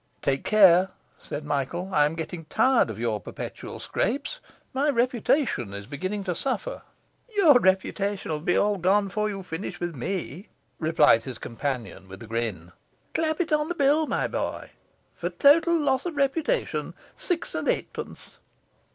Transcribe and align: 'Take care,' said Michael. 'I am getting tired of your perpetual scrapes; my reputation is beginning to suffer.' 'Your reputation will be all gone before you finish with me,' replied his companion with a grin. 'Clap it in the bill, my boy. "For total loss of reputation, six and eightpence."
'Take 0.23 0.43
care,' 0.43 0.89
said 1.21 1.45
Michael. 1.45 1.91
'I 1.93 2.05
am 2.05 2.15
getting 2.15 2.45
tired 2.45 2.89
of 2.89 2.97
your 2.97 3.19
perpetual 3.19 3.79
scrapes; 3.79 4.39
my 4.73 4.89
reputation 4.89 5.75
is 5.75 5.85
beginning 5.85 6.23
to 6.23 6.33
suffer.' 6.33 6.81
'Your 7.37 7.59
reputation 7.59 8.31
will 8.31 8.39
be 8.39 8.57
all 8.57 8.79
gone 8.79 9.09
before 9.09 9.29
you 9.29 9.43
finish 9.43 9.79
with 9.79 9.93
me,' 9.95 10.49
replied 10.79 11.21
his 11.21 11.37
companion 11.37 12.07
with 12.07 12.23
a 12.23 12.25
grin. 12.25 12.71
'Clap 13.13 13.41
it 13.41 13.51
in 13.51 13.67
the 13.67 13.75
bill, 13.75 14.07
my 14.07 14.27
boy. 14.27 14.71
"For 15.13 15.29
total 15.29 15.77
loss 15.77 16.07
of 16.07 16.15
reputation, 16.15 16.95
six 17.15 17.53
and 17.53 17.67
eightpence." 17.67 18.39